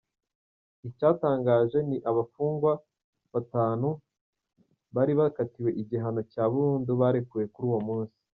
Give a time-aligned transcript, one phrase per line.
[0.87, 2.71] Icyatangaje ni abafungwa
[3.33, 3.89] batanu
[4.95, 8.17] bari barakatiwe igihano cya burundu barekuwe kuri uwo munsi.